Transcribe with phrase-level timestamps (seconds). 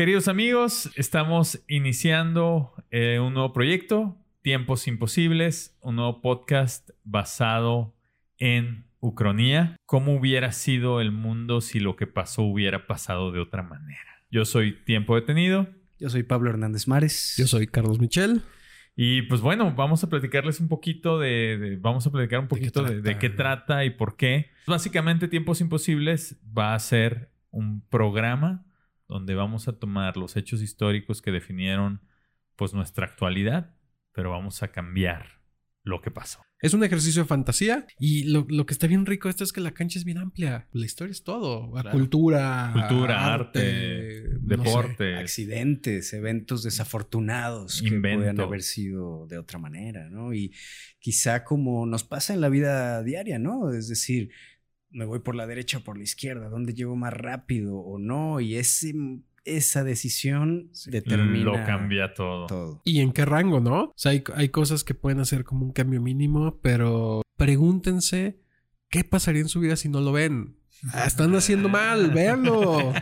[0.00, 7.94] Queridos amigos, estamos iniciando eh, un nuevo proyecto, Tiempos Imposibles, un nuevo podcast basado
[8.38, 9.76] en Ucronía.
[9.84, 14.00] ¿Cómo hubiera sido el mundo si lo que pasó hubiera pasado de otra manera?
[14.30, 15.68] Yo soy Tiempo Detenido.
[15.98, 17.34] Yo soy Pablo Hernández Mares.
[17.36, 18.40] Yo soy Carlos Michel.
[18.96, 22.84] Y pues bueno, vamos a platicarles un poquito de, de- vamos a platicar un poquito
[22.84, 24.48] de, de qué trata y por qué.
[24.66, 28.64] Básicamente Tiempos Imposibles va a ser un programa
[29.10, 32.00] donde vamos a tomar los hechos históricos que definieron
[32.54, 33.74] pues nuestra actualidad,
[34.12, 35.40] pero vamos a cambiar
[35.82, 36.40] lo que pasó.
[36.60, 39.52] Es un ejercicio de fantasía y lo, lo que está bien rico de esto es
[39.52, 40.68] que la cancha es bien amplia.
[40.72, 41.72] La historia es todo.
[41.72, 41.90] Claro.
[41.90, 44.64] Cultura, Cultura, arte, no sé.
[44.64, 50.34] deporte, Accidentes, eventos desafortunados que pueden haber sido de otra manera, ¿no?
[50.34, 50.52] Y
[50.98, 53.72] quizá como nos pasa en la vida diaria, ¿no?
[53.72, 54.30] Es decir,
[54.90, 58.40] me voy por la derecha o por la izquierda, ¿dónde llego más rápido o no?
[58.40, 58.92] Y ese,
[59.44, 62.46] esa decisión determina Lo cambia todo.
[62.46, 62.82] todo.
[62.84, 63.82] ¿Y en qué rango, no?
[63.84, 68.40] O sea, hay, hay cosas que pueden hacer como un cambio mínimo, pero pregúntense
[68.88, 70.56] qué pasaría en su vida si no lo ven.
[70.94, 72.92] Ah, están haciendo mal, véanlo.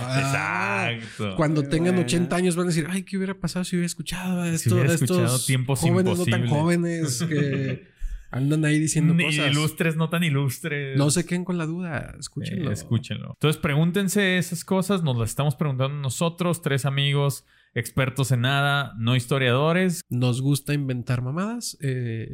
[0.00, 1.36] Ah, Exacto.
[1.36, 2.06] Cuando tengan Bueno.
[2.06, 4.90] 80 años van a decir, ay, ¿qué hubiera pasado si hubiera escuchado a esto, hubiera
[4.92, 6.50] a estos tiempos jóvenes no tan imposibles?
[6.50, 7.88] jóvenes que
[8.30, 9.50] andan ahí diciendo Ni cosas?
[9.50, 10.96] ilustres, no tan ilustres.
[10.96, 12.70] No se queden con la duda, escúchenlo.
[12.70, 13.30] Eh, escúchenlo.
[13.34, 19.16] Entonces pregúntense esas cosas, nos las estamos preguntando nosotros, tres amigos expertos en nada, no
[19.16, 20.02] historiadores.
[20.08, 22.28] Nos gusta inventar mamadas, eh,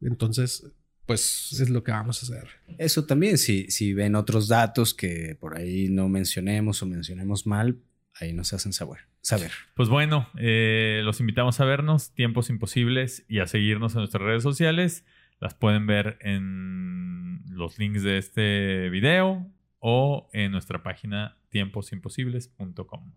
[0.00, 0.70] entonces,
[1.06, 2.48] pues es lo que vamos a hacer.
[2.78, 7.78] Eso también, si, si ven otros datos que por ahí no mencionemos o mencionemos mal,
[8.20, 8.98] ahí nos hacen saber.
[9.20, 9.50] saber.
[9.74, 14.42] Pues bueno, eh, los invitamos a vernos, Tiempos Imposibles, y a seguirnos en nuestras redes
[14.42, 15.04] sociales.
[15.40, 19.46] Las pueden ver en los links de este video
[19.78, 23.12] o en nuestra página tiemposimposibles.com.